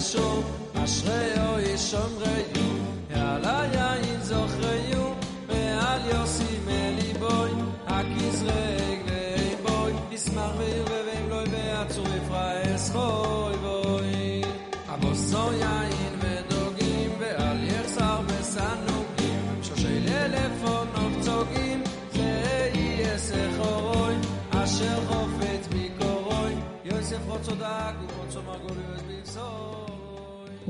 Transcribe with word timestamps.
קודשו, 0.00 0.42
אשריו 0.74 1.58
איש 1.58 1.90
שומריו, 1.90 2.76
ועל 3.10 3.44
היין 3.44 4.20
זוכריו, 4.20 5.12
ועל 5.48 6.00
יוסי 6.14 6.58
מליבוי, 6.66 7.50
הכיס 7.86 8.42
רגלי 8.42 9.56
בוי, 9.62 9.92
ישמח 10.10 10.50
וירבבם 10.58 11.28
לוי 11.28 11.44
ועצור 11.52 12.06
יפרעס 12.16 12.90
חוי 12.90 13.56
בוי. 13.56 14.42
עמוסו 14.88 15.52
יין 15.52 16.14
ודוגים, 16.20 17.10
ועל 17.18 17.64
יחסר 17.64 18.20
וסנוגים, 18.26 19.62
שושי 19.62 20.00
ללפון 20.00 20.88
נופצוגים, 20.94 21.82
זה 22.12 22.70
יהיה 22.74 23.18
סחורוי, 23.18 24.14
אשר 24.50 25.06
חופץ 25.06 25.66
ביקורוי, 25.68 26.54
יוסף 26.84 27.28
רוצודק 27.28 27.94
ורוצו 28.08 28.42
מרגוליוס 28.42 29.02
בבשוי. 29.08 29.89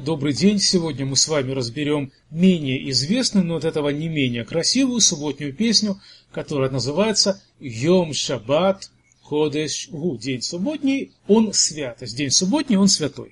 Добрый 0.04 0.34
день! 0.34 0.60
Сегодня 0.60 1.06
мы 1.06 1.16
с 1.16 1.28
вами 1.28 1.52
разберем 1.52 2.12
менее 2.32 2.90
известную, 2.90 3.46
но 3.46 3.58
от 3.58 3.66
этого 3.66 3.90
не 3.90 4.10
менее 4.10 4.44
красивую 4.44 5.00
субботнюю 5.00 5.54
песню, 5.54 6.02
которая 6.32 6.72
называется 6.72 7.44
«Йом 7.60 8.12
Шаббат 8.12 8.90
Кодеш 9.24 9.90
Гу». 9.90 10.18
День 10.18 10.42
субботний, 10.42 11.12
он 11.28 11.54
святость. 11.54 12.18
День 12.18 12.32
субботний, 12.32 12.78
он 12.78 12.88
святой. 12.88 13.32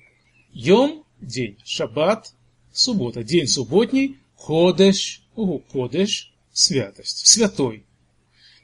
Йом– 0.52 1.04
день, 1.20 1.56
Шаббат– 1.64 2.34
суббота. 2.72 3.24
День 3.24 3.48
субботний, 3.48 4.18
Кодеш 4.36 5.22
Гу. 5.34 5.64
Кодеш– 5.72 6.32
святость, 6.52 7.26
святой. 7.26 7.84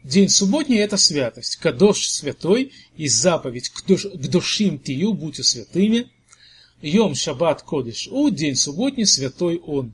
День 0.05 0.29
субботний– 0.29 0.79
это 0.79 0.97
святость. 0.97 1.57
Кадош– 1.57 2.09
святой, 2.09 2.71
и 2.97 3.09
заповедь 3.09 3.71
«Кдошим 3.71 4.79
тию»– 4.79 5.13
будьте 5.15 5.43
святыми– 5.43 6.09
Йом 6.83 7.15
Шаббат 7.15 7.63
Кодиш 7.63 8.09
У, 8.09 8.31
день 8.31 8.55
субботний, 8.55 9.07
святой 9.07 9.59
он. 9.59 9.93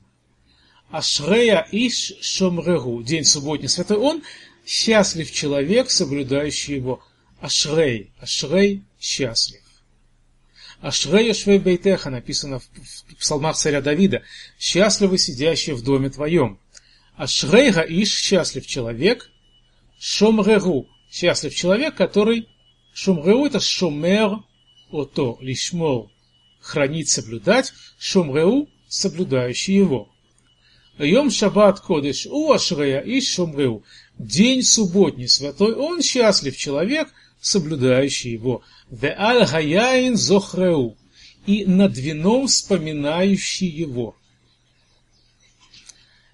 Ашрея 0.91 1.67
Иш 1.71 2.13
Шомрегу, 2.21 3.01
день 3.03 3.25
субботний, 3.25 3.69
святой 3.69 3.97
он, 3.97 4.23
счастлив 4.65 5.31
человек, 5.31 5.89
соблюдающий 5.89 6.75
его. 6.75 7.03
Ашрей, 7.39 8.11
Ашрей, 8.19 8.83
счастлив. 8.99 9.61
Ашрей 10.81 11.33
Швей 11.33 11.59
Бейтеха 11.59 12.09
написано 12.09 12.59
в 12.59 13.15
псалмах 13.17 13.55
царя 13.55 13.81
Давида, 13.81 14.21
счастливый 14.59 15.17
сидящий 15.17 15.73
в 15.73 15.81
доме 15.83 16.09
твоем. 16.09 16.59
Ашрей 17.15 17.71
Гаиш, 17.71 18.13
счастлив 18.13 18.67
человек, 18.67 19.29
Шомрегу, 19.97 20.89
счастлив 21.09 21.55
человек, 21.55 21.95
который 21.95 22.49
Шомрегу 22.93 23.45
это 23.45 23.59
Шомер, 23.59 24.39
ото, 24.91 25.37
лишмор, 25.39 26.12
хранить, 26.63 27.09
соблюдать, 27.09 27.73
шумреу, 27.99 28.69
соблюдающий 28.87 29.75
его. 29.75 30.09
Йом 30.97 31.29
Шаббат 31.29 31.79
Кодеш 31.79 32.25
у 32.27 32.51
Ашрея 32.51 33.01
и 33.01 33.19
Шумреу. 33.19 33.83
День 34.17 34.63
субботний 34.63 35.27
святой, 35.27 35.73
он 35.73 36.01
счастлив 36.01 36.55
человек, 36.55 37.09
соблюдающий 37.41 38.31
его. 38.31 38.63
Ве 38.89 39.15
аль 39.17 39.45
гаяин 39.45 40.15
зохреу. 40.15 40.97
И 41.45 41.65
над 41.65 41.97
вином 41.97 42.47
вспоминающий 42.47 43.67
его. 43.67 44.15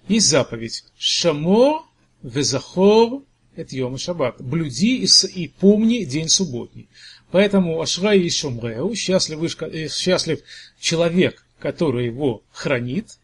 Есть 0.06 0.28
заповедь. 0.28 0.84
Шамо 0.98 1.84
везахор 2.22 3.22
это 3.56 3.76
Йом 3.76 3.98
Шаббат. 3.98 4.40
Блюди 4.40 5.04
и, 5.04 5.08
и 5.34 5.48
помни 5.48 6.04
день 6.04 6.28
субботний. 6.28 6.88
Поэтому 7.30 7.80
Ашрай 7.80 8.20
и 8.20 8.28
счастлив, 8.28 9.62
э, 9.62 9.88
счастлив 9.88 10.40
человек, 10.80 11.44
который 11.58 12.06
его 12.06 12.42
хранит, 12.52 13.18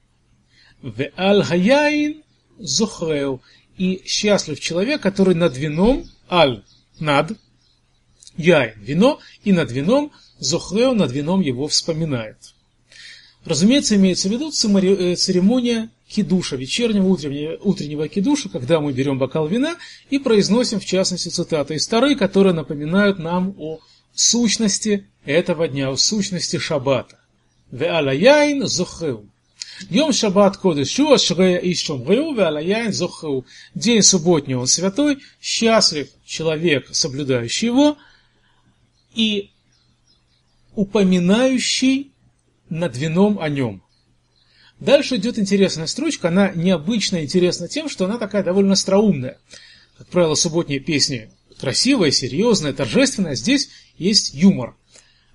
в 0.83 1.11
аль 1.17 1.43
гаяин 1.43 2.23
зухреу, 2.59 3.43
и 3.77 4.03
счастлив 4.07 4.61
человек, 4.61 5.03
который 5.03 5.35
над 5.35 5.57
вином, 5.57 6.09
аль, 6.31 6.63
над, 7.01 7.33
яин, 8.37 8.75
вино, 8.81 9.19
и 9.45 9.53
над 9.53 9.71
вином, 9.73 10.13
зухреу, 10.39 10.95
над 10.95 11.11
вином 11.13 11.41
его 11.41 11.67
вспоминает. 11.67 12.37
Разумеется, 13.45 13.97
имеется 13.97 14.29
в 14.29 14.33
виду 14.33 14.49
э, 14.49 15.17
церемония 15.17 15.91
кидуша, 16.09 16.57
вечернего, 16.57 17.07
утреннего, 17.07 17.59
утреннего 17.63 18.09
кидуша, 18.09 18.49
когда 18.49 18.81
мы 18.81 18.93
берем 18.93 19.19
бокал 19.19 19.47
вина 19.47 19.77
и 20.11 20.19
произносим, 20.19 20.81
в 20.81 20.85
частности, 20.85 21.29
цитаты 21.29 21.75
из 21.75 21.87
Тары, 21.87 22.17
которые 22.17 22.55
напоминают 22.55 23.19
нам 23.19 23.55
о 23.59 23.81
сущности 24.17 25.07
этого 25.25 25.69
дня, 25.69 25.91
о 25.91 25.97
сущности 25.97 26.59
шаббата. 26.59 27.19
Ве'ала 27.71 28.15
яин 28.15 28.67
зухрeu. 28.67 29.29
Йом 29.91 30.13
шаббат 30.13 30.57
кодешу 30.57 31.13
ашрея 31.13 31.59
и 31.59 31.75
шумреу 31.75 32.35
ве'ала 32.35 32.63
яин 32.63 32.93
зухрeu. 32.93 33.45
День 33.75 34.03
субботний 34.03 34.55
он 34.55 34.67
святой, 34.67 35.19
счастлив 35.41 36.09
человек, 36.25 36.89
соблюдающий 36.93 37.67
его, 37.67 37.99
и 39.15 39.51
упоминающий 40.75 42.13
над 42.69 42.97
вином 42.97 43.39
о 43.41 43.49
нем. 43.49 43.83
Дальше 44.79 45.17
идет 45.17 45.39
интересная 45.39 45.87
строчка, 45.87 46.29
она 46.29 46.53
необычно 46.55 47.25
интересна 47.25 47.67
тем, 47.67 47.89
что 47.89 48.05
она 48.05 48.19
такая 48.19 48.43
довольно 48.43 48.75
остроумная. 48.75 49.39
Как 49.97 50.09
правило, 50.09 50.35
субботние 50.35 50.81
песни 50.81 51.31
красивая, 51.59 52.11
серьезная, 52.11 52.73
торжественная, 52.73 53.35
здесь 53.35 53.71
есть 53.99 54.35
юмор. 54.35 54.77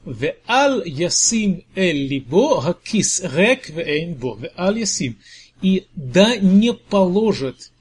Ве'ал 0.06 0.84
ясим 0.84 1.64
эль 1.76 2.08
либо 2.08 2.62
гакис 2.62 3.22
рек 3.22 3.70
ве'эйн 3.70 4.16
бо. 4.16 4.36
Ве'ал 4.36 4.76
ясим. 4.76 5.18
И 5.62 5.86
да 5.96 6.38
не 6.38 6.74
положит 6.74 7.72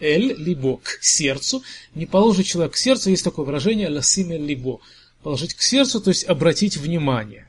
эль 0.00 0.34
либо 0.36 0.76
к 0.78 0.98
сердцу, 1.00 1.62
не 1.94 2.06
положит 2.06 2.46
человек 2.46 2.74
к 2.74 2.76
сердцу, 2.76 3.10
есть 3.10 3.24
такое 3.24 3.46
выражение 3.46 3.88
ласим 3.88 4.30
эль 4.30 4.44
либо. 4.44 4.80
Положить 5.22 5.54
к 5.54 5.62
сердцу, 5.62 6.00
то 6.00 6.10
есть 6.10 6.24
обратить 6.24 6.76
внимание. 6.76 7.48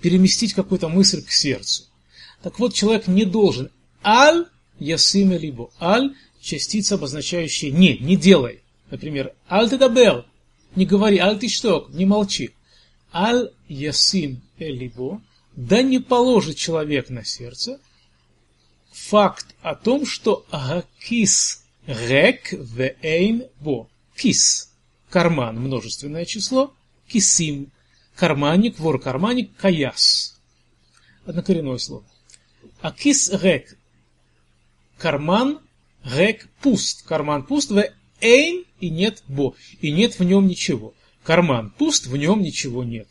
Переместить 0.00 0.52
какую-то 0.52 0.88
мысль 0.88 1.22
к 1.24 1.30
сердцу. 1.30 1.84
Так 2.42 2.58
вот, 2.58 2.74
человек 2.74 3.06
не 3.06 3.24
должен. 3.24 3.70
Аль 4.04 4.46
ясим 4.78 5.32
эль 5.32 5.40
либо. 5.40 5.70
Аль 5.80 6.14
частица, 6.40 6.94
обозначающая 6.94 7.70
не, 7.70 7.96
не 7.98 8.16
делай. 8.16 8.60
Например, 8.90 9.32
аль 9.48 9.70
тедабер, 9.70 10.26
не 10.76 10.86
говори, 10.86 11.18
аль 11.18 11.38
ты 11.38 11.48
что, 11.48 11.88
не 11.90 12.06
молчи. 12.06 12.50
Аль 13.12 13.50
ясим 13.68 14.42
элибо, 14.58 15.20
да 15.56 15.82
не 15.82 15.98
положит 15.98 16.56
человек 16.56 17.10
на 17.10 17.24
сердце 17.24 17.80
факт 19.00 19.54
о 19.62 19.74
том, 19.74 20.06
что 20.06 20.46
гакис 20.52 21.64
рек 21.86 22.52
вейн 22.52 23.44
бо. 23.60 23.88
Кис– 24.16 24.72
карман, 25.10 25.58
множественное 25.58 26.24
число, 26.24 26.74
кисим– 27.08 27.72
карманник, 28.14 28.78
вор-карманник, 28.78 29.56
каяс. 29.56 30.38
Однокоренное 31.24 31.78
слово. 31.78 32.04
А 32.80 32.92
кис 32.92 33.30
рек– 33.42 33.76
карман, 34.98 35.60
рек– 36.04 36.48
пуст, 36.62 37.06
карман 37.06 37.44
пуст, 37.44 37.70
в 37.70 37.82
эйн 38.20 38.64
и 38.80 38.90
нет 38.90 39.22
бо, 39.28 39.54
и 39.80 39.90
нет 39.90 40.18
в 40.18 40.24
нем 40.24 40.46
ничего. 40.46 40.94
Карман 41.22 41.70
пуст, 41.70 42.06
в 42.06 42.16
нем 42.16 42.42
ничего 42.42 42.84
нет. 42.84 43.08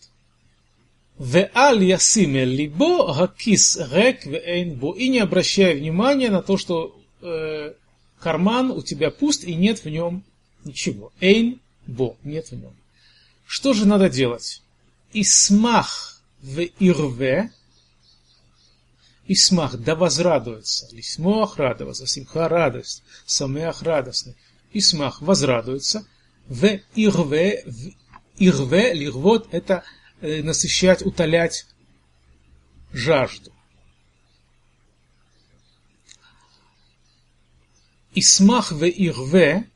Ве'аль 1.18 1.84
ясим 1.84 2.35
либо 2.35 3.13
гакис 3.13 3.78
рек 3.91 4.25
ве'эйн 4.25 4.75
бо. 4.75 4.96
И 4.96 5.09
не 5.09 5.19
обращай 5.19 5.75
внимания 5.75 6.29
на 6.29 6.41
то, 6.41 6.58
что 6.58 7.00
э, 7.22 7.74
карман 8.19 8.72
у 8.72 8.81
тебя 8.81 9.12
пуст 9.12 9.44
и 9.44 9.53
нет 9.53 9.84
в 9.84 9.90
нем 9.90 10.24
ничего. 10.63 11.12
Эйн 11.19 11.59
бо, 11.88 12.16
нет 12.24 12.52
в 12.52 12.53
нем. 12.53 12.74
Что 13.46 13.73
же 13.73 13.85
надо 13.85 14.09
делать? 14.09 14.61
Исмах 15.11 16.22
в 16.41 16.61
ирве, 16.79 17.52
Исмах, 19.29 19.78
да 19.78 19.96
возрадуется. 19.96 20.88
Лисмох 20.91 21.58
радоваться, 21.58 22.08
симха 22.08 22.49
радость, 22.49 23.03
самеах 23.28 23.84
радостный. 23.84 24.35
Исмах 24.73 25.21
возрадуется. 25.21 26.07
В 26.47 26.79
ирве, 26.95 27.63
в 27.66 27.91
ирве, 28.37 28.93
лирвот, 28.93 29.47
это 29.51 29.83
э, 30.21 30.41
насыщать, 30.41 31.05
утолять 31.05 31.67
жажду. 32.91 33.51
Исмах 38.16 38.71
в 38.71 38.83
ирве, 38.83 39.69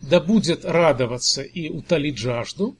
да 0.00 0.20
будет 0.20 0.64
радоваться 0.64 1.42
и 1.42 1.68
утолить 1.68 2.18
жажду. 2.18 2.76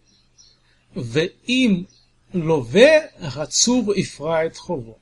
В 0.95 1.19
им 1.47 1.89
лове 2.33 3.13
гацур 3.35 3.93
ифрает 3.97 4.57
хово. 4.57 4.99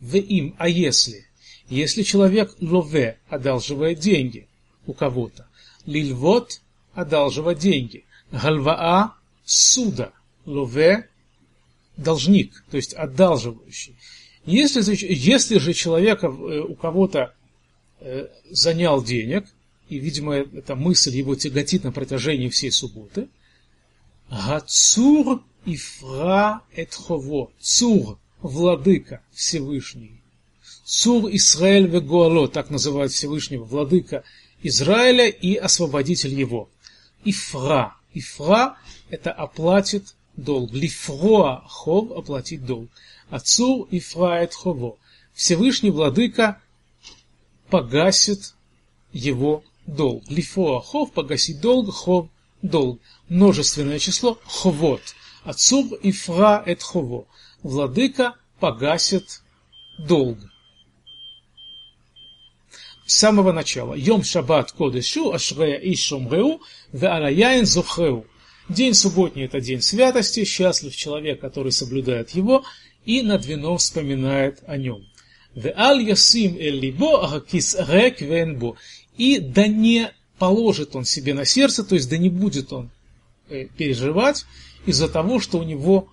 В 0.00 0.16
им, 0.16 0.54
а 0.58 0.68
если? 0.68 1.26
Если 1.68 2.02
человек 2.02 2.54
лове 2.60 3.18
одалживает 3.28 3.98
деньги, 3.98 4.48
у 4.86 4.92
кого-то. 4.92 5.46
Лильвот– 5.86 6.60
одалживать 6.94 7.58
деньги. 7.58 8.04
Гальваа– 8.30 9.14
суда. 9.44 10.12
Лове 10.44 11.08
должник, 11.96 12.64
то 12.70 12.76
есть 12.76 12.94
одалживающий. 12.94 13.96
Если, 14.44 14.82
если 15.14 15.58
же 15.58 15.72
человека, 15.72 16.26
э, 16.26 16.60
у 16.60 16.74
кого-то 16.74 17.34
э, 18.00 18.28
занял 18.50 19.02
денег, 19.02 19.46
и, 19.88 19.98
видимо, 19.98 20.34
эта 20.34 20.74
мысль 20.74 21.14
его 21.14 21.36
тяготит 21.36 21.84
на 21.84 21.92
протяжении 21.92 22.48
всей 22.48 22.72
субботы, 22.72 23.28
Гацур 24.30 25.42
ифра 25.66 26.62
этхово. 26.74 27.50
Цур, 27.60 28.18
владыка 28.40 29.22
Всевышний. 29.32 30.22
Цур 30.84 31.28
Исраэль 31.30 31.86
вегуало, 31.86 32.48
так 32.48 32.70
называют 32.70 33.12
Всевышнего, 33.12 33.64
владыка 33.64 34.24
Израиля 34.62 35.28
и 35.28 35.56
освободитель 35.56 36.34
его. 36.34 36.70
Ифра. 37.24 37.96
Ифра– 38.14 38.76
это 39.10 39.32
оплатит 39.32 40.14
долг. 40.36 40.72
Лифроа 40.72 41.62
хов– 41.66 42.10
оплатить 42.16 42.64
долг. 42.64 42.88
Отцу 43.30 43.88
ифрает 43.90 44.54
хово. 44.54 44.98
Всевышний 45.32 45.90
владыка 45.90 46.60
погасит 47.70 48.54
его 49.12 49.64
долг. 49.86 50.24
Лифроа 50.28 50.80
хов– 50.80 51.12
погасить 51.14 51.60
долг, 51.60 51.92
хов– 51.92 52.28
долг. 52.62 53.00
Множественное 53.28 53.98
число– 53.98 54.38
ховот. 54.44 55.02
Отцу 55.44 55.98
ифра 56.02 56.62
эт 56.66 56.82
хово. 56.82 57.26
Владыка 57.62 58.36
погасит 58.60 59.42
долг 59.98 60.38
с 63.12 63.18
самого 63.18 63.52
начала. 63.52 63.94
Йом 63.94 64.24
шаббат 64.24 64.72
кодешу, 64.72 65.32
ашрея 65.32 65.76
и 65.76 65.94
шумреу, 65.94 66.62
ве 66.92 67.08
алаяин 67.08 67.66
зухреу. 67.66 68.24
День 68.70 68.94
субботний– 68.94 69.44
это 69.44 69.60
день 69.60 69.82
святости, 69.82 70.44
счастлив 70.44 70.96
человек, 70.96 71.38
который 71.40 71.72
соблюдает 71.72 72.30
его, 72.30 72.64
и 73.04 73.20
над 73.20 73.44
вином 73.44 73.76
вспоминает 73.76 74.62
о 74.66 74.78
нем. 74.78 75.04
Ве 75.54 75.74
аль 75.76 76.02
ясим 76.02 76.56
эль 76.56 76.80
либо 76.80 77.26
агакис 77.26 77.76
рек 77.78 78.22
венбо. 78.22 78.76
И 79.18 79.38
да 79.40 79.66
не 79.66 80.10
положит 80.38 80.96
он 80.96 81.04
себе 81.04 81.34
на 81.34 81.44
сердце, 81.44 81.84
то 81.84 81.94
есть 81.94 82.08
да 82.08 82.16
не 82.16 82.30
будет 82.30 82.72
он 82.72 82.90
э, 83.50 83.66
переживать 83.66 84.46
из-за 84.86 85.08
того, 85.10 85.38
что 85.38 85.58
у 85.58 85.64
него 85.64 86.08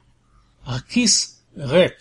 акис 0.66 1.40
рек, 1.56 1.96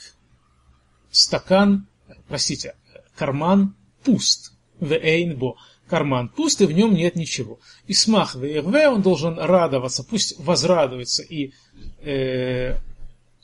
стакан, 1.13 1.87
простите, 2.27 2.75
карман 3.15 3.77
пуст 4.03 4.58
вейнбо, 4.81 5.57
карман 5.89 6.29
пуст, 6.29 6.61
и 6.61 6.67
в 6.67 6.73
нем 6.73 6.95
нет 6.95 7.17
ничего. 7.17 7.59
И 7.87 7.95
смах 7.95 8.35
вейрве, 8.35 8.89
он 8.89 9.03
должен 9.03 9.39
радоваться, 9.39 10.05
пусть 10.05 10.39
возрадуется 10.39 11.23
и 11.23 11.53
э, 12.01 12.77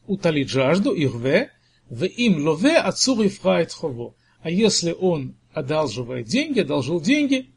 утолит 0.06 0.48
жажду, 0.48 0.94
ирве, 0.94 1.50
в 1.88 2.04
им 2.04 2.46
лове 2.46 2.76
отцур 2.76 3.22
и 3.22 3.28
хово. 3.28 4.14
А 4.42 4.50
если 4.50 4.92
он 4.92 5.36
одалживает 5.52 6.26
деньги, 6.26 6.60
одолжил 6.60 7.00
деньги, 7.00 7.50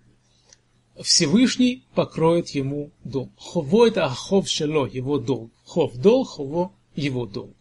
Всевышний 1.02 1.86
покроет 1.94 2.50
ему 2.50 2.92
долг. 3.04 3.32
Хово 3.38 3.88
это 3.88 4.06
ахов 4.06 4.50
шело, 4.50 4.88
его 4.88 5.20
долг. 5.20 5.52
Хов 5.66 5.96
долг, 5.96 6.30
хово 6.30 6.72
его 6.96 7.26
долг. 7.26 7.56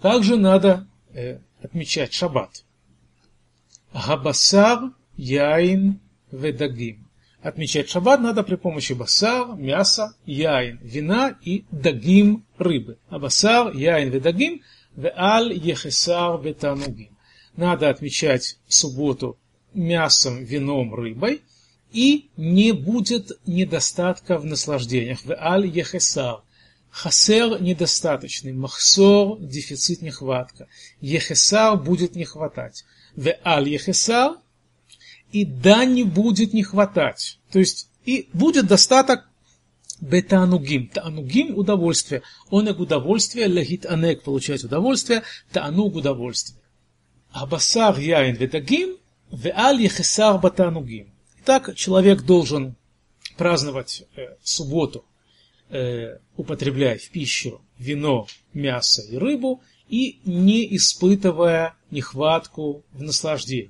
Также 0.00 0.36
надо 0.36 0.88
э, 1.12 1.38
отмечать 1.62 2.12
шаббат. 2.12 2.64
Габасар, 3.96 4.92
яин, 5.16 6.00
ведагим. 6.30 7.08
Отмечать 7.42 7.88
шаббат 7.88 8.20
надо 8.20 8.42
при 8.42 8.56
помощи 8.56 8.92
басар, 8.92 9.56
мяса, 9.56 10.14
яин, 10.26 10.78
вина 10.82 11.38
и 11.40 11.64
дагим, 11.70 12.44
рыбы. 12.58 12.98
А 13.08 13.18
басар, 13.18 13.74
яин, 13.74 14.10
ведагим, 14.10 14.60
веаль 14.96 15.54
ехесар 15.54 16.38
бетанугим. 16.38 17.16
Надо 17.56 17.88
отмечать 17.88 18.58
субботу 18.68 19.38
мясом, 19.72 20.44
вином, 20.44 20.94
рыбой, 20.94 21.40
и 21.92 22.28
не 22.36 22.72
будет 22.72 23.32
недостатка 23.46 24.36
в 24.36 24.44
наслаждениях. 24.44 25.24
Веаль 25.24 25.66
ехесар. 25.66 26.42
Хасер 26.90 27.62
недостаточный, 27.62 28.52
махсор 28.52 29.38
дефицит 29.38 30.02
нехватка. 30.02 30.66
Ехесар 31.00 31.76
будет 31.76 32.14
не 32.14 32.24
хватать 32.24 32.84
в 33.16 33.34
аль 33.44 33.68
ехесар, 33.68 34.36
и 35.32 35.44
да 35.44 35.84
не 35.84 36.04
будет 36.04 36.52
не 36.52 36.62
хватать. 36.62 37.38
То 37.50 37.58
есть 37.58 37.88
и 38.04 38.28
будет 38.32 38.66
достаток 38.66 39.28
бетанугим. 40.00 40.88
Таанугим– 40.88 41.54
удовольствие. 41.58 42.22
Онег– 42.50 42.78
удовольствие, 42.80 43.46
легит 43.46 43.86
анег– 43.86 44.22
получать 44.24 44.62
удовольствие, 44.64 45.22
таануг– 45.52 45.94
удовольствие. 45.96 46.60
Абасар 47.32 47.98
яин 47.98 48.36
ведагим, 48.36 48.96
веаль 49.32 49.82
ехесар 49.82 50.38
батанугим. 50.38 51.10
Так 51.44 51.74
человек 51.74 52.22
должен 52.22 52.76
праздновать 53.36 54.04
э, 54.16 54.36
субботу, 54.42 55.04
э, 55.68 56.18
употребляя 56.36 56.98
в 56.98 57.08
пищу 57.10 57.60
вино, 57.78 58.26
мясо 58.52 59.02
и 59.02 59.16
рыбу, 59.16 59.62
и 59.89 60.19
не 60.25 60.75
испытывая 60.75 61.75
нехватку 61.91 62.83
в 62.93 63.01
наслаждении. 63.01 63.69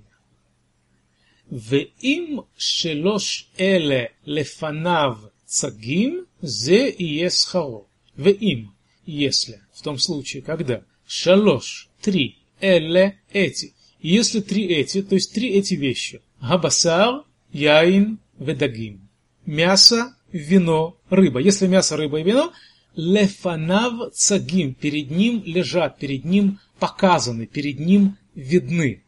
ואם 1.52 2.40
שלוש 2.58 3.48
אלה 3.60 4.04
לפניו 4.26 5.18
צגים, 5.46 6.26
זה 6.42 6.90
יהיה 7.00 7.30
שכרו. 7.30 7.86
ואם, 8.18 8.66
если, 9.08 9.60
в 9.74 9.82
том 9.82 9.98
случае, 9.98 10.42
когда, 10.42 10.84
шалош, 11.08 11.90
три, 12.02 12.38
эле, 12.62 13.20
эти, 13.32 13.74
если 14.02 14.40
три 14.42 14.66
эти, 14.68 15.02
то 15.02 15.16
есть 15.16 15.34
три 15.34 15.50
эти 15.50 15.74
вещи, 15.74 16.22
габасар, 16.42 17.24
яин, 17.52 18.20
ведагим, 18.38 19.10
мясо, 19.46 20.16
вино, 20.32 20.98
рыба. 21.10 21.40
Если 21.40 21.68
мясо, 21.68 21.98
рыба 21.98 22.20
и 22.20 22.24
вино, 22.24 22.54
лефанав 22.97 24.13
цагим, 24.15 24.75
перед 24.75 25.11
ним 25.11 25.43
лежат, 25.45 25.99
перед 25.99 26.25
ним 26.25 26.59
показаны, 26.79 27.47
перед 27.47 27.79
ним 27.79 28.17
видны. 28.35 29.03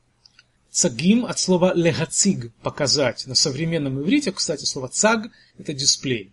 Цагим 0.71 1.25
от 1.27 1.39
слова 1.39 1.73
легациг– 1.75 2.53
показать. 2.63 3.27
На 3.27 3.35
современном 3.35 4.01
иврите, 4.01 4.31
кстати, 4.31 4.65
слово 4.65 4.89
цаг– 4.89 5.31
это 5.59 5.73
дисплей. 5.73 6.31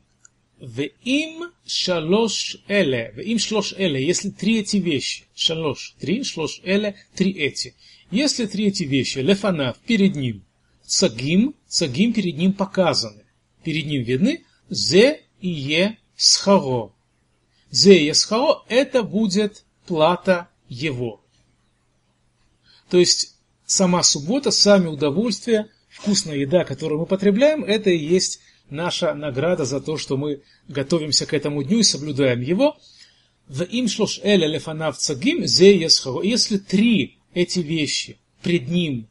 им 1.04 1.52
шалош 1.66 2.58
эле, 2.68 3.14
им 3.24 3.40
шлош 3.40 3.74
эле, 3.74 4.06
если 4.06 4.30
три 4.30 4.60
эти 4.60 4.78
вещи, 4.78 5.24
шалош, 5.36 5.96
три, 6.00 6.24
шлош 6.24 6.62
эле, 6.64 6.96
три 7.16 7.32
эти. 7.32 7.76
Если 8.12 8.46
три 8.46 8.68
эти 8.68 8.84
вещи, 8.84 9.20
лефанав, 9.20 9.78
перед 9.80 10.16
ним, 10.16 10.44
цагим, 10.86 11.56
цагим 11.68 12.14
перед 12.14 12.38
ним 12.38 12.54
показаны, 12.54 13.24
перед 13.64 13.86
ним 13.86 14.04
видны, 14.04 14.44
зе 14.70 15.22
и 15.42 15.50
е 15.50 15.98
схаро. 16.16 16.95
Зе 17.72 18.08
и 18.08 18.14
схаро– 18.14 18.64
это 18.70 19.04
будет 19.04 19.66
плата 19.86 20.50
его. 20.70 21.22
То 22.90 22.98
есть 22.98 23.36
сама 23.66 24.04
суббота, 24.04 24.52
сами 24.52 24.88
удовольствия, 24.88 25.70
вкусная 25.90 26.38
еда, 26.38 26.64
которую 26.64 27.02
мы 27.02 27.06
потребляем, 27.06 27.64
это 27.64 27.90
и 27.90 27.98
есть 27.98 28.40
наша 28.70 29.14
награда 29.14 29.66
за 29.66 29.82
то, 29.82 29.98
что 29.98 30.18
мы 30.18 30.42
готовимся 30.68 31.26
к 31.26 31.34
этому 31.34 31.64
дню 31.64 31.80
и 31.80 31.84
соблюдаем 31.84 32.42
его. 32.42 32.78
Если 33.48 33.78
три 36.58 37.20
эти 37.34 37.60
вещи 37.60 38.18
пред 38.42 38.68
ним 38.70 39.08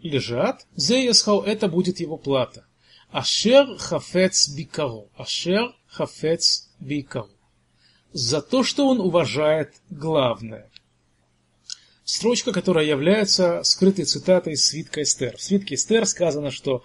лежат, 0.00 0.66
это 0.76 1.68
будет 1.68 2.00
его 2.00 2.16
плата. 2.16 2.66
Ашер 3.10 3.76
хафец 3.78 4.48
бикаро. 4.48 5.06
Ашер 5.16 5.74
хафец 5.86 6.70
бикаро. 6.80 7.28
За 8.14 8.40
то, 8.40 8.62
что 8.62 8.88
он 8.88 9.00
уважает 9.00 9.74
главное 9.90 10.70
строчка, 12.04 12.52
которая 12.52 12.86
является 12.86 13.62
скрытой 13.64 14.04
цитатой 14.04 14.52
из 14.52 14.64
свитка 14.64 15.02
Эстер. 15.02 15.36
В 15.36 15.42
свитке 15.42 15.74
Эстер 15.74 16.06
сказано, 16.06 16.52
что 16.52 16.84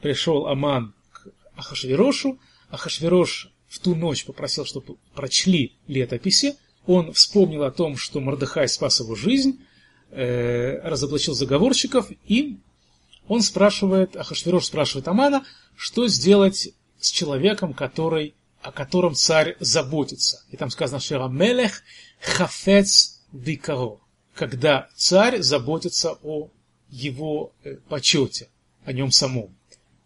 пришел 0.00 0.46
Аман 0.46 0.94
к 1.12 1.28
Ахашверошу, 1.54 2.38
Ахашверош 2.70 3.52
в 3.68 3.78
ту 3.78 3.94
ночь 3.94 4.24
попросил, 4.24 4.64
чтобы 4.64 4.96
прочли 5.14 5.76
летописи, 5.86 6.56
он 6.86 7.12
вспомнил 7.12 7.64
о 7.64 7.70
том, 7.70 7.98
что 7.98 8.20
Мордыхай 8.20 8.66
спас 8.66 9.00
его 9.00 9.14
жизнь, 9.14 9.60
э, 10.10 10.80
разоблачил 10.82 11.34
заговорщиков, 11.34 12.10
и 12.26 12.58
он 13.28 13.42
спрашивает, 13.42 14.16
Ахашверош 14.16 14.64
спрашивает 14.64 15.06
Амана, 15.08 15.44
что 15.76 16.08
сделать 16.08 16.70
с 16.98 17.10
человеком, 17.10 17.74
который, 17.74 18.34
о 18.62 18.72
котором 18.72 19.14
царь 19.14 19.56
заботится. 19.60 20.44
И 20.50 20.56
там 20.56 20.70
сказано, 20.70 21.00
что 21.00 21.28
Мелех 21.28 21.82
хафец 22.20 23.20
викаро 23.32 24.00
когда 24.40 24.88
царь 24.96 25.42
заботится 25.42 26.16
о 26.22 26.48
его 26.88 27.52
э, 27.62 27.76
почете, 27.90 28.48
о 28.86 28.92
нем 28.94 29.10
самом. 29.10 29.54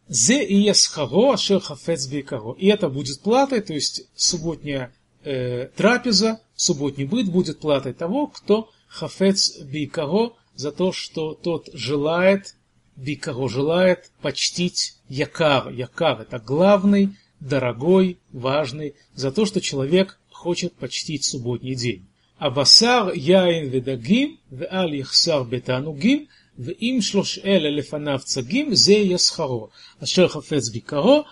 Зе 0.08 0.44
и 0.44 0.56
есхаро 0.56 1.34
ашер 1.34 1.60
хафец 1.60 2.08
бейкаро. 2.08 2.52
И 2.54 2.66
это 2.66 2.88
будет 2.88 3.20
платой, 3.20 3.60
то 3.60 3.72
есть 3.72 4.02
субботняя 4.16 4.92
э, 5.22 5.68
трапеза, 5.76 6.40
субботний 6.56 7.04
быт 7.04 7.30
будет 7.30 7.60
платой 7.60 7.92
того, 7.92 8.26
кто 8.26 8.70
хафец 8.88 9.56
бикаго 9.60 10.34
за 10.56 10.72
то, 10.72 10.90
что 10.90 11.34
тот 11.34 11.68
желает, 11.72 12.56
бикаго 12.96 13.48
желает 13.48 14.10
почтить 14.20 14.96
якар. 15.08 15.70
Якар 15.70 16.22
это 16.22 16.40
главный, 16.40 17.16
дорогой, 17.43 18.17
важный, 18.33 18.95
за 19.15 19.31
то, 19.31 19.45
что 19.45 19.61
человек 19.61 20.19
хочет 20.31 20.73
почтить 20.73 21.25
субботний 21.25 21.75
день. 21.75 22.05
הבשר, 22.39 23.09
יין 23.13 23.69
ודגים, 23.71 24.35
ואל 24.51 24.93
יחסר 24.93 25.43
בתענוגים, 25.43 26.25
ואם 26.59 26.97
שלוש 27.01 27.39
אלה 27.39 27.69
לפניו 27.69 28.19
צגים, 28.23 28.75
זה 28.75 28.93
יהיה 28.93 29.17
שכרו. 29.17 29.69
אשר 30.03 30.27
חפץ 30.27 30.69
ביקרו, 30.69 31.23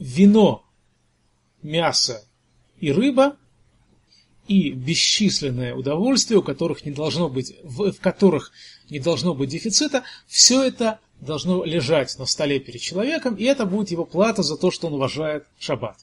вино, 0.00 0.64
мясо 1.62 2.24
и 2.80 2.92
рыба, 2.92 3.36
и 4.46 4.70
бесчисленное 4.70 5.74
удовольствие, 5.74 6.38
у 6.38 6.42
которых 6.42 6.84
не 6.86 6.92
должно 6.92 7.28
быть, 7.28 7.54
в, 7.62 7.92
в 7.92 8.00
которых 8.00 8.52
не 8.88 8.98
должно 8.98 9.34
быть 9.34 9.50
дефицита, 9.50 10.04
все 10.26 10.62
это 10.62 11.00
должно 11.23 11.63
лежать 11.63 12.17
на 12.19 12.25
столе 12.25 12.59
перед 12.59 12.81
человеком, 12.81 13.35
и 13.35 13.43
это 13.43 13.65
будет 13.65 13.91
его 13.91 14.05
плата 14.05 14.43
за 14.43 14.57
то, 14.57 14.71
что 14.71 14.87
он 14.87 14.93
уважает 14.95 15.45
шаббат. 15.59 15.97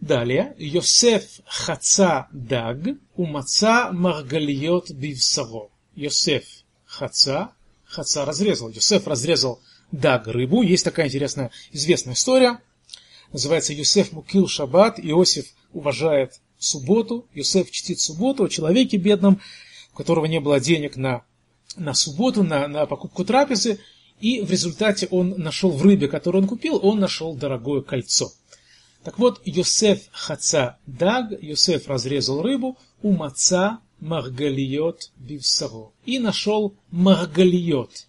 Далее, 0.00 0.54
Йосеф 0.58 1.40
хаца 1.46 2.28
даг, 2.32 2.78
умаца 3.16 3.90
маргальот 3.92 4.90
бивсаро. 4.90 5.70
Йосеф 5.94 6.44
хаца, 6.84 7.52
хаца 7.84 8.24
разрезал. 8.24 8.68
Йосеф 8.68 9.06
разрезал 9.06 9.60
даг 9.92 10.26
рыбу. 10.26 10.62
Есть 10.62 10.84
такая 10.84 11.06
интересная, 11.06 11.50
известная 11.72 12.14
история. 12.14 12.60
Называется 13.32 13.72
Йосеф 13.72 14.12
мукил 14.12 14.48
шаббат. 14.48 14.98
Иосиф 14.98 15.46
уважает 15.72 16.40
субботу. 16.58 17.26
Йосеф 17.32 17.70
чтит 17.70 18.00
субботу 18.00 18.44
о 18.44 18.48
человеке 18.48 18.96
бедном, 18.96 19.40
у 19.92 19.96
которого 19.96 20.26
не 20.26 20.40
было 20.40 20.60
денег 20.60 20.96
на, 20.96 21.24
на 21.76 21.94
субботу, 21.94 22.42
на, 22.42 22.68
на 22.68 22.84
покупку 22.86 23.24
трапезы. 23.24 23.78
И 24.20 24.40
в 24.40 24.50
результате 24.50 25.06
он 25.10 25.34
нашел 25.38 25.70
в 25.70 25.82
рыбе, 25.82 26.08
которую 26.08 26.42
он 26.42 26.48
купил, 26.48 26.78
он 26.82 26.98
нашел 26.98 27.34
дорогое 27.34 27.82
кольцо. 27.82 28.32
Так 29.02 29.18
вот, 29.18 29.40
Йосеф 29.44 30.00
хаца 30.12 30.78
даг, 30.86 31.32
Йосеф 31.42 31.88
разрезал 31.88 32.40
рыбу, 32.40 32.78
у 33.02 33.12
маца 33.12 33.80
маргалиот 34.00 35.10
бивсаро. 35.16 35.92
И 36.06 36.18
нашел 36.18 36.74
маргалиот. 36.90 38.06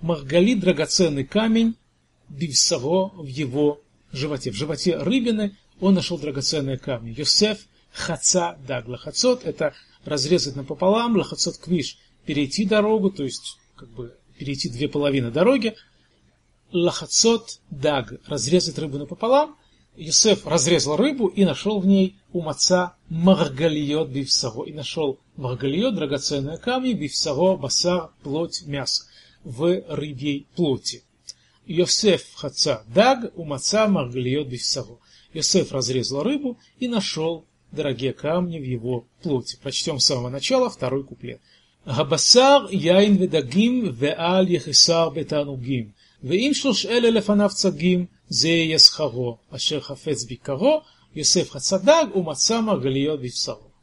Маргали– 0.00 0.54
драгоценный 0.56 1.24
камень, 1.24 1.74
бивсаро 2.28 3.08
в 3.14 3.26
его 3.26 3.82
животе. 4.12 4.50
В 4.50 4.54
животе 4.54 4.96
рыбины 4.96 5.56
он 5.78 5.94
нашел 5.94 6.18
драгоценные 6.18 6.78
камни. 6.78 7.14
Йосеф 7.16 7.66
хаца 7.92 8.56
даг. 8.66 8.88
Лахацот– 8.88 9.42
это 9.44 9.74
разрезать 10.06 10.56
напополам, 10.56 11.16
лахацот 11.16 11.58
квиш– 11.58 11.98
перейти 12.24 12.64
дорогу, 12.64 13.10
то 13.10 13.24
есть 13.24 13.58
как 13.76 13.88
бы 13.90 14.16
перейти 14.40 14.70
две 14.70 14.88
половины 14.88 15.30
дороги. 15.30 15.76
Лахацот 16.72 17.60
даг– 17.70 18.14
разрезать 18.26 18.78
рыбу 18.78 18.96
напополам, 18.96 19.56
Юсеф 19.96 20.46
разрезал 20.46 20.96
рыбу 20.96 21.26
и 21.26 21.44
нашел 21.44 21.78
в 21.78 21.86
ней 21.86 22.16
у 22.32 22.40
маца 22.40 22.94
маргалиот 23.10 24.08
бивсаро. 24.08 24.64
И 24.64 24.72
нашел 24.72 25.18
маргалиот, 25.36 25.94
драгоценные 25.94 26.56
камни, 26.56 26.94
бивсаро, 26.94 27.56
басар, 27.56 28.10
плоть, 28.22 28.62
мясо 28.66 29.04
в 29.44 29.82
рыбьей 29.88 30.46
плоти. 30.56 31.02
Йосеф 31.66 32.34
хаца 32.34 32.82
даг, 32.86 33.32
у 33.36 33.44
маца 33.44 33.88
маргалиот 33.88 34.46
бивсаро. 34.46 34.98
Йосеф 35.34 35.72
разрезал 35.72 36.22
рыбу 36.22 36.58
и 36.78 36.88
нашел 36.88 37.44
дорогие 37.72 38.14
камни 38.14 38.58
в 38.58 38.64
его 38.64 39.04
плоти. 39.22 39.58
Прочтем 39.60 39.98
с 39.98 40.06
самого 40.06 40.30
начала 40.30 40.70
второй 40.70 41.04
куплет. 41.04 41.40
הבשר, 41.85 42.65
יין 42.71 43.17
ודגים, 43.19 43.91
ואל 43.93 44.51
יחסר 44.51 45.09
בתענוגים. 45.09 45.89
ואם 46.23 46.51
שלוש 46.53 46.85
אלה 46.85 47.09
לפניו 47.09 47.49
צגים, 47.49 48.05
זה 48.29 48.49
יהיה 48.49 48.79
שכרו, 48.79 49.37
אשר 49.51 49.81
חפץ 49.81 50.23
ביקרו, 50.23 50.81
יוסף 51.15 51.51
חצדג 51.51 52.05
ומצא 52.15 52.61
מרגליות 52.61 53.19
בבשרו. 53.19 53.75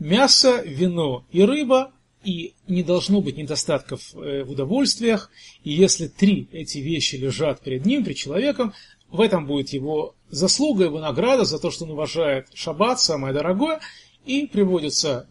Мясо, 0.00 0.62
вино 0.66 1.24
и 1.30 1.42
рыба, 1.44 1.92
и 2.24 2.54
не 2.66 2.82
должно 2.82 3.20
быть 3.20 3.36
недостатков 3.36 4.12
в 4.12 4.50
удовольствиях, 4.50 5.30
и 5.62 5.72
если 5.72 6.08
три 6.08 6.48
эти 6.52 6.78
вещи 6.78 7.16
лежат 7.16 7.60
перед 7.60 7.86
ним, 7.86 8.02
перед 8.02 8.16
человеком, 8.16 8.72
в 9.10 9.20
этом 9.20 9.46
будет 9.46 9.70
его 9.70 10.14
заслуга, 10.28 10.84
его 10.84 10.98
награда 10.98 11.44
за 11.44 11.58
то, 11.58 11.70
что 11.70 11.84
он 11.84 11.92
уважает 11.92 12.48
шаббат, 12.54 13.00
самое 13.00 13.32
дорогое, 13.32 13.80
и 14.24 14.46
приводится 14.46 15.28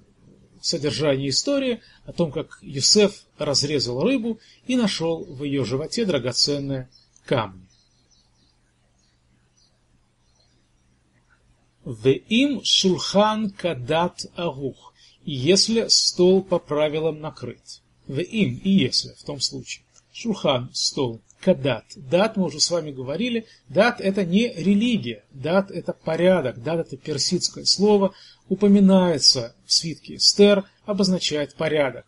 содержание 0.67 1.31
истории 1.31 1.81
о 2.05 2.13
том, 2.13 2.33
как 2.33 2.59
Юсеф 2.61 3.25
разрезал 3.39 4.03
рыбу 4.03 4.41
и 4.67 4.77
нашел 4.77 5.25
в 5.25 5.45
ее 5.45 5.65
животе 5.65 6.05
драгоценное 6.05 6.91
камни. 7.25 7.67
Веим 11.85 12.65
шулхан 12.65 13.51
кадат 13.51 14.27
агух. 14.35 14.93
И 15.25 15.33
если 15.33 15.87
стол 15.89 16.43
по 16.43 16.59
правилам 16.59 17.21
накрыт. 17.21 17.83
Веим 18.09 18.61
и 18.63 18.71
если 18.71 19.15
в 19.15 19.23
том 19.23 19.41
случае. 19.41 19.85
Шулхан– 20.13 20.71
стол. 20.73 21.21
Кадат. 21.47 21.85
Дат, 21.95 22.37
мы 22.37 22.45
уже 22.47 22.61
с 22.61 22.71
вами 22.71 22.91
говорили, 22.91 23.47
дат 23.69 24.01
это 24.01 24.25
не 24.25 24.53
религия, 24.53 25.25
дат 25.31 25.71
это 25.71 25.93
порядок, 25.93 26.63
дат 26.63 26.81
это 26.81 26.97
персидское 26.97 27.65
слово, 27.65 28.13
упоминается 28.49 29.55
в 29.65 29.73
свитке 29.73 30.17
Эстер, 30.17 30.65
обозначает 30.85 31.55
порядок. 31.55 32.05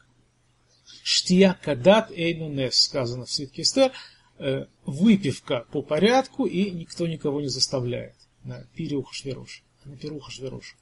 Штия 1.02 1.56
кадат 1.62 2.10
эйнунес, 2.10 2.82
сказано 2.82 3.26
в 3.26 3.30
свитке 3.30 3.62
Эстер, 3.62 3.92
Э, 4.40 4.66
выпивка 4.86 5.66
по 5.72 5.82
порядку, 5.82 6.46
и 6.46 6.70
никто 6.70 7.08
никого 7.08 7.40
не 7.40 7.48
заставляет. 7.48 8.14
На 8.44 8.64
пирюха 8.76 9.12
шверуш. 9.12 9.64
На 9.84 9.96
пируха 9.96 10.30
шверуш. 10.30 10.76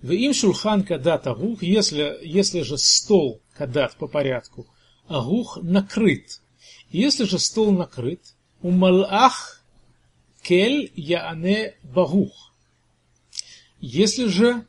В 0.00 0.12
им 0.12 0.32
шульхан 0.32 0.84
кадат 0.84 1.26
агух, 1.26 1.64
если, 1.64 2.18
если 2.22 2.60
же 2.60 2.78
стол 2.78 3.42
кадат 3.54 3.96
по 3.96 4.06
порядку, 4.06 4.68
агух 5.08 5.58
накрыт. 5.62 6.41
Если 6.92 7.24
же 7.24 7.38
стол 7.38 7.72
накрыт, 7.72 8.20
у 8.62 8.70
малах 8.70 9.62
кель 10.42 10.92
яане 10.94 11.74
багух. 11.82 12.52
Если 13.80 14.26
же 14.26 14.64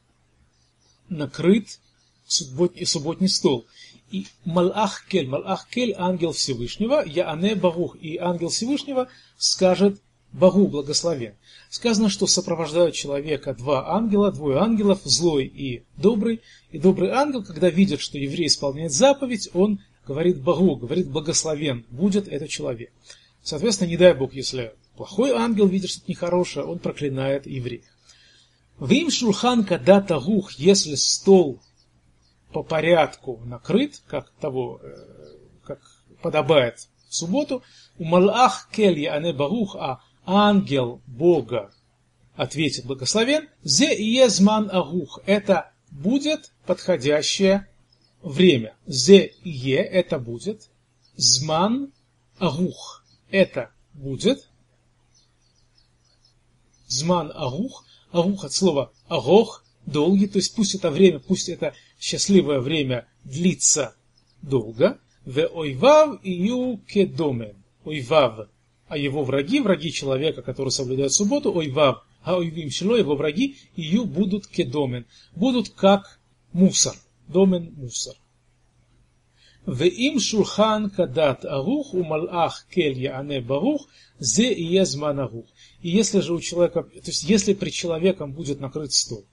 накрыт 1.10 1.80
субботний, 2.26 2.86
субботний 2.86 3.30
стол, 3.30 3.66
и 4.12 4.28
Малах 4.46 5.06
Кель, 5.08 5.28
Малах 5.28 5.68
Кель, 5.70 5.94
ангел 5.98 6.34
Всевышнего, 6.34 7.04
Яане 7.04 7.56
Багух, 7.56 7.96
и 8.00 8.18
ангел 8.18 8.50
Всевышнего 8.50 9.08
скажет 9.38 10.00
Богу 10.32 10.68
благословен. 10.68 11.34
Сказано, 11.70 12.10
что 12.10 12.28
сопровождают 12.28 12.94
человека 12.94 13.56
два 13.56 13.96
ангела, 13.96 14.32
двое 14.32 14.60
ангелов, 14.60 15.02
злой 15.04 15.46
и 15.46 15.84
добрый. 15.98 16.42
И 16.72 16.78
добрый 16.78 17.10
ангел, 17.10 17.44
когда 17.44 17.70
видит, 17.70 18.02
что 18.02 18.20
еврей 18.20 18.48
исполняет 18.48 18.92
заповедь, 18.92 19.50
он 19.54 19.80
говорит 20.06 20.42
Богу, 20.42 20.76
говорит 20.76 21.10
благословен, 21.10 21.86
будет 21.90 22.28
этот 22.28 22.50
человек. 22.50 22.92
Соответственно, 23.42 23.90
не 23.90 23.98
дай 23.98 24.14
Бог, 24.14 24.34
если 24.34 24.74
плохой 24.96 25.32
ангел 25.32 25.68
видит 25.68 25.90
что-то 25.90 26.12
нехорошее, 26.12 26.66
он 26.66 26.80
проклинает 26.80 27.46
еврея. 27.46 27.84
В 28.78 28.92
им 28.92 29.12
шурхан 29.12 29.64
када 29.64 30.02
тагух, 30.02 30.54
если 30.54 30.96
стол 30.96 31.62
по 32.52 32.64
порядку 32.64 33.42
накрыт, 33.46 34.02
как 34.08 34.30
того, 34.40 34.80
э, 34.82 34.90
как 35.66 35.80
подобает 36.22 36.88
в 37.10 37.16
субботу, 37.16 37.64
у 37.98 38.06
Малах 38.06 38.70
Келья 38.72 39.14
Ане 39.16 39.34
Барух, 39.34 39.76
а 39.76 40.02
ангел 40.26 41.02
Бога 41.06 41.72
ответит 42.36 42.86
благословен, 42.86 43.50
зе 43.64 43.94
езман 43.94 44.70
агух, 44.72 45.20
это 45.26 45.72
будет 45.92 46.52
подходящее 46.66 47.68
время. 48.24 48.76
Зе 48.88 49.34
е, 49.44 49.78
это 49.78 50.18
будет, 50.18 50.70
зман 51.16 51.92
агух, 52.40 53.04
это 53.30 53.72
будет, 53.94 54.48
зман 56.88 57.32
агух, 57.36 57.86
агух 58.12 58.46
от 58.46 58.54
слова 58.54 58.92
агох, 59.08 59.64
долгий, 59.86 60.28
то 60.28 60.38
есть 60.38 60.56
пусть 60.56 60.76
это 60.76 60.90
время, 60.90 61.20
пусть 61.20 61.50
это 61.50 61.74
счастливое 62.00 62.60
время 62.60 63.08
длится 63.24 63.96
долго. 64.42 65.00
В 65.26 65.40
ойвав 65.54 66.24
ию 66.24 66.82
кедомен. 66.88 67.56
Ойвав, 67.86 68.50
а 68.88 68.98
его 68.98 69.24
враги, 69.24 69.60
враги 69.60 69.92
человека, 69.92 70.42
который 70.42 70.70
соблюдает 70.70 71.14
субботу, 71.14 71.54
ойвав, 71.54 72.06
а 72.24 72.38
ойвим 72.38 72.70
шило, 72.72 72.96
его 72.96 73.16
враги, 73.16 73.58
ию 73.76 74.06
будут 74.06 74.48
кедомен. 74.48 75.06
Будут 75.36 75.70
как 75.70 76.20
мусор 76.52 76.96
Домен 77.29 77.73
мусор. 77.77 78.15
ואם 79.69 80.17
שולחן 80.19 80.85
כדת 80.97 81.45
ערוך 81.45 81.95
ומלאך 81.95 82.65
כל 82.73 82.81
יענה 82.81 83.41
ברוך, 83.41 83.87
זה 84.19 84.43
יהיה 84.43 84.85
זמן 84.85 85.19
ערוך. 85.19 85.47
И 85.83 85.89
если 85.91 86.21
же 86.21 86.35
у 86.35 86.41
человека, 86.41 86.83
то 86.83 87.11
есть 87.11 87.25
если 87.25 87.53
при 87.53 87.71
человеком 87.71 88.33
будет 88.33 88.61
накрыт 88.61 88.93
стол, 88.93 89.25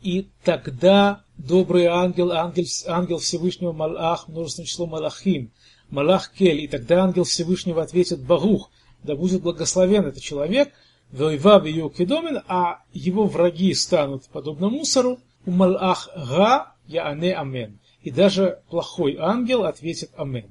и 0.00 0.28
тогда 0.44 1.24
добрый 1.38 1.86
ангел, 1.86 2.30
ангел, 2.32 2.64
ангел 2.86 3.18
Всевышнего 3.18 3.72
Малах, 3.72 4.28
множественное 4.28 4.66
число 4.66 4.86
Малахим, 4.86 5.50
Малах 5.90 6.32
Кель, 6.32 6.60
и 6.60 6.68
тогда 6.68 7.04
ангел 7.04 7.24
Всевышнего 7.24 7.82
ответит 7.82 8.20
Багух, 8.20 8.70
да 9.02 9.16
будет 9.16 9.42
благословен 9.42 10.06
этот 10.06 10.22
человек, 10.22 10.72
Войва 11.10 11.60
Кедомен, 11.90 12.42
а 12.48 12.82
его 12.92 13.26
враги 13.26 13.74
станут 13.74 14.26
подобно 14.28 14.68
мусору, 14.68 15.20
у 15.46 15.50
Малах 15.50 16.08
Га 16.14 16.74
Яане 16.89 17.35
Амен. 17.35 17.79
И 18.01 18.09
даже 18.09 18.61
плохой 18.69 19.15
ангел 19.19 19.63
ответит 19.63 20.09
Амен. 20.17 20.49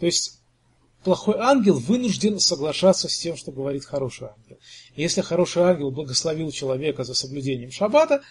То 0.00 0.06
есть 0.06 0.40
плохой 1.04 1.36
ангел 1.38 1.78
вынужден 1.78 2.40
соглашаться 2.40 3.08
с 3.08 3.16
тем, 3.16 3.36
что 3.36 3.52
говорит 3.52 3.84
хороший 3.84 4.28
ангел. 4.28 4.58
Если 4.96 5.20
хороший 5.20 5.62
ангел 5.62 5.92
благословил 5.92 6.50
человека 6.50 7.04
за 7.04 7.14
соблюдением 7.14 7.70
шаббата, 7.70 8.22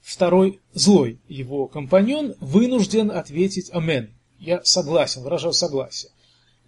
второй 0.00 0.60
злой 0.72 1.20
его 1.28 1.66
компаньон 1.66 2.34
вынужден 2.40 3.10
ответить 3.10 3.70
«Амен». 3.72 4.14
Я 4.38 4.64
согласен, 4.64 5.22
выражаю 5.22 5.52
согласие. 5.52 6.10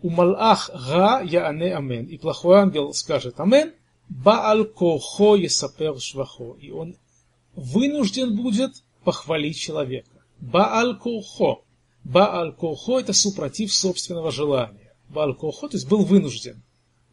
У 0.03 0.11
Малах 0.11 0.71
Га 0.71 1.23
я 1.23 1.47
ане 1.49 1.75
Амен. 1.75 2.05
И 2.05 2.19
плохой 2.19 2.59
ангел 2.59 2.93
скажет 2.93 3.41
Амен. 3.41 3.73
Бааль 4.11 4.65
кохо 4.65 5.35
есапер 5.35 5.99
швахо. 5.99 6.57
И 6.61 6.71
он 6.71 6.97
вынужден 7.55 8.37
будет 8.37 8.73
похвалить 9.03 9.59
человека. 9.59 10.16
Бааль 10.41 10.97
кохо. 10.99 11.63
Бааль 12.05 12.53
кохо 12.53 13.01
это 13.01 13.13
супротив 13.13 13.73
собственного 13.73 14.31
желания. 14.31 14.95
Бааль 15.09 15.35
кохо, 15.35 15.69
то 15.69 15.77
есть 15.77 15.89
был 15.89 16.05
вынужден. 16.05 16.63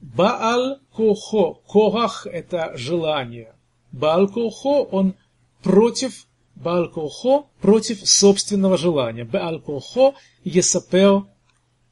Бааль 0.01 0.80
кохо. 0.92 1.60
Корах 1.68 2.27
это 2.27 2.72
желание. 2.75 3.56
Бааль 3.92 4.27
кохо 4.27 4.84
он 4.84 5.15
против 5.62 6.27
Бааль 6.56 6.89
кохо 6.89 7.48
против 7.62 8.08
собственного 8.08 8.77
желания. 8.77 9.25
Бааль 9.25 9.60
кохо 9.60 10.13
есапер 10.44 11.24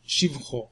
шивхо 0.06 0.70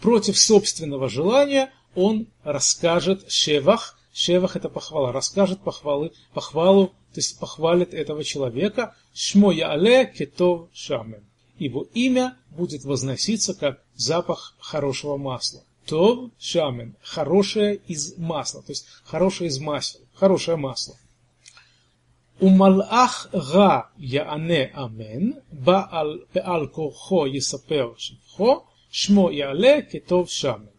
против 0.00 0.38
собственного 0.38 1.08
желания 1.08 1.72
он 1.94 2.28
расскажет 2.44 3.30
шевах. 3.30 3.98
Шевах 4.12 4.56
это 4.56 4.68
похвала, 4.68 5.12
расскажет 5.12 5.60
похвалы, 5.60 6.12
похвалу, 6.34 6.92
то 7.17 7.19
есть 7.19 7.39
похвалит 7.39 7.93
этого 7.93 8.23
человека. 8.23 8.95
Шмо 9.13 9.51
яале 9.51 10.05
кетов 10.05 10.69
шамен. 10.73 11.23
Его 11.59 11.87
имя 11.93 12.37
будет 12.49 12.83
возноситься 12.83 13.53
как 13.53 13.83
запах 13.95 14.55
хорошего 14.59 15.17
масла. 15.17 15.63
Тов 15.85 16.31
шамен, 16.39 16.95
хорошее 17.03 17.75
из 17.87 18.17
масла, 18.17 18.61
то 18.63 18.71
есть 18.71 18.87
хорошее 19.03 19.49
из 19.49 19.59
масла, 19.59 20.01
хорошее 20.13 20.57
масло. 20.57 20.95
ומלאך 22.41 23.27
רע 23.33 23.81
יענה 23.97 24.63
אמן, 24.75 25.31
בעל, 25.51 26.19
בעל 26.33 26.67
כורחו 26.67 27.27
יספר 27.27 27.93
שבחו, 27.97 28.63
Шмо 28.91 29.31
и 29.31 29.41
Але 29.41 29.81
кетов 29.91 30.29
шамен. 30.29 30.69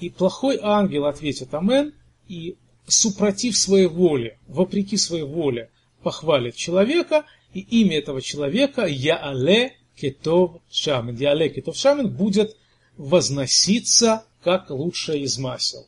И 0.00 0.10
плохой 0.10 0.58
ангел 0.62 1.06
ответит 1.06 1.52
Амен, 1.54 1.94
и 2.28 2.56
супротив 2.87 3.57
своей 3.57 3.87
воли, 3.87 4.37
вопреки 4.47 4.97
своей 4.97 5.23
воле, 5.23 5.69
похвалит 6.01 6.55
человека, 6.55 7.25
и 7.53 7.59
имя 7.59 7.97
этого 7.97 8.21
человека 8.21 8.85
Яале 8.85 9.75
Кетов 9.95 10.61
Шамен. 10.71 11.15
Яале 11.15 11.49
Кетов 11.49 11.77
Шамин 11.77 12.09
будет 12.09 12.57
возноситься 12.97 14.25
как 14.43 14.69
лучшее 14.69 15.23
из 15.23 15.37
масел. 15.37 15.87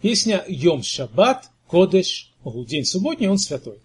Песня 0.00 0.44
Йом 0.48 0.82
Шаббат 0.82 1.50
Кодеш 1.66 2.32
Огу. 2.44 2.64
День 2.64 2.84
субботний, 2.84 3.28
он 3.28 3.38
святой. 3.38 3.78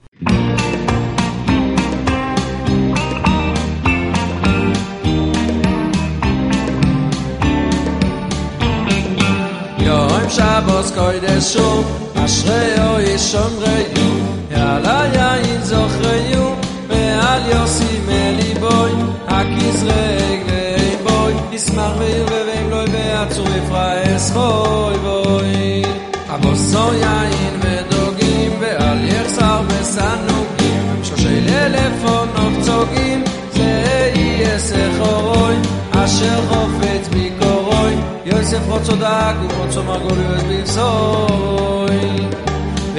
Yom 9.80 10.28
Shabbos 10.30 10.92
Kodesh 10.92 11.56
Shom 11.56 12.07
קוידשו 12.28 12.48
אשריו 12.48 13.00
ישומריו 13.00 14.18
יאללה 14.52 15.04
יין 15.14 15.62
זוכריו 15.62 16.54
ועל 16.88 17.42
יוסי 17.52 18.00
מליבוי 18.08 18.92
הכיס 19.28 19.84
רגלי 19.84 20.96
בוי 21.04 21.34
נשמח 21.52 21.92
ויובבים 21.98 22.70
לוי 22.70 22.86
ועצור 22.94 23.48
יפרעס 23.48 24.32
חוי 24.32 24.98
בוי. 24.98 25.82
עמוסו 26.30 26.94
יין 26.94 27.60
ודוגים 27.62 28.52
ועל 28.60 29.08
יחסר 29.08 29.62
וסנוגים 29.68 31.04
שלושי 31.04 31.42
ללפון 31.42 32.28
נופצוגים 32.36 33.24
זה 33.54 34.12
יהיה 34.16 34.60
סחורוי 34.60 35.56
אשר 35.92 36.42
חופץ 36.50 37.08
ביקורוי. 37.08 37.96
יוסף 38.26 38.68
רוצו 38.68 38.96
דק 38.96 39.36
ורוצו 39.50 39.84
מרגול 39.84 40.18
יועד 40.18 40.44
בבשוי 40.50 41.77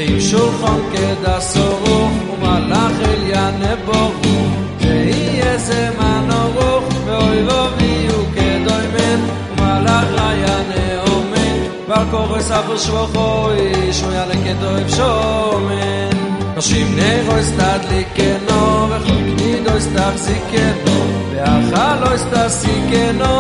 im 0.08 0.18
shulchan 0.28 0.80
kedasor 0.92 1.74
u 1.94 1.98
malach 2.42 3.00
el 3.12 3.22
yanebo 3.32 4.00
ei 4.92 5.40
ese 5.52 5.80
manogo 5.98 6.70
ve 7.06 7.14
oy 7.26 7.38
lo 7.48 7.62
vi 7.76 7.92
u 8.16 8.20
kedoy 8.34 8.86
men 8.94 9.20
malach 9.58 10.08
la 10.18 10.28
yane 10.42 10.84
omen 11.14 11.56
bar 11.88 12.04
kor 12.10 12.30
sa 12.48 12.58
shvocho 12.84 13.28
ish 13.88 14.02
u 14.06 14.08
yale 14.16 14.36
kedoy 14.44 14.82
shomen 14.96 16.16
Shim 16.66 16.88
nego 16.98 17.34
istad 17.38 17.80
likeno 17.90 18.62
ve 18.90 18.98
khokid 19.06 19.66
istad 19.80 20.14
zikeno 20.24 20.96
ve 21.30 21.40
akhal 21.54 22.02
istad 22.16 22.50
zikeno 22.60 23.34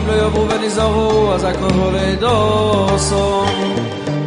אם 0.00 0.06
לא 0.06 0.26
יבואו 0.26 0.48
ונזהרו, 0.48 1.32
אז 1.32 1.44
הכל 1.44 1.78
עולה 1.78 2.14
דוסון. 2.20 3.74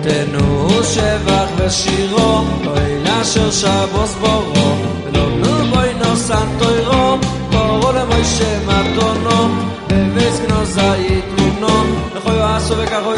תנו 0.02 0.68
שבח 0.84 1.48
ושירו, 1.58 2.42
אוי 2.68 3.04
נשר 3.04 3.52
שבוס 3.52 4.16
בורו, 4.22 4.76
ולא 5.04 5.30
נו 5.30 5.66
בוי 5.70 5.94
נוסן 5.94 6.48
תוירו, 6.60 7.18
בורו 7.52 7.92
למוישה 7.92 8.60
מתונו, 8.68 9.48
בביס 9.88 10.40
גנו 10.40 10.66
זית 10.66 11.26
לינו, 11.38 11.84
נכוי 12.16 12.34
יועסו 12.34 12.78
וכך 12.78 13.02
אוי 13.06 13.18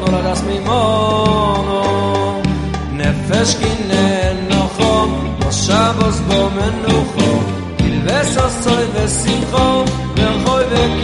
נולד 0.00 0.26
אס 0.26 0.42
מימונו. 0.42 2.42
נפש 2.92 3.54
כינה 3.54 4.32
נוחו, 4.48 5.06
מושב 5.44 5.92
בוס 5.98 6.20
בו 6.20 6.48
מנוחו, 6.50 7.38
כלבס 7.78 8.36
עשוי 8.36 8.84
ושמחו, 8.94 9.84
ורחוי 10.16 10.64
וכי 10.70 11.03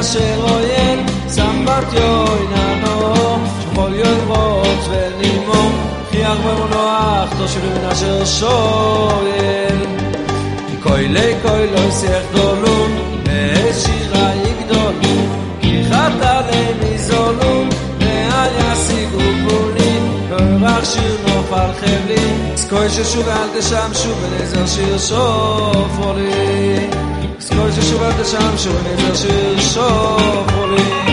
אשר 0.00 0.50
אויל, 0.50 1.00
שם 1.34 1.64
ברטיו 1.64 2.24
עננו, 2.52 3.14
שכל 3.62 3.90
ירבות 3.94 4.88
ונימו, 4.90 5.70
כי 6.10 6.24
ארבע 6.24 6.62
ונוח, 6.62 7.28
תושבים 7.38 7.70
מן 7.72 7.84
אשר 7.84 8.24
שויל. 8.24 9.86
כוי 10.82 11.08
לי 11.08 11.34
כוי 11.42 11.70
לא 11.72 11.90
שיח 11.90 12.22
דולון, 12.32 13.20
ושירה 13.24 14.30
יגדולו, 14.34 15.16
כי 15.60 15.82
חטא 15.90 16.40
למזולון, 16.50 17.68
והיה 18.00 18.74
סיגו 18.74 19.18
פונים, 19.18 20.26
ורח 20.30 20.84
שיר 20.84 21.16
נופל 21.26 21.72
חבלי, 21.80 22.54
זכוי 22.54 22.88
ששוב 22.90 23.28
אל 23.28 23.60
תשם 23.60 23.90
שוב, 23.94 24.24
ולעזר 24.24 24.66
שיר 24.66 24.98
שופורי. 24.98 26.28
Γνώρισε 27.58 27.82
σε 27.82 27.94
βάρτες 27.94 28.34
άμψο, 28.34 28.70
μην 28.70 28.98
είναι 28.98 29.08
τόσο 29.08 29.28
σόφολη 29.72 31.07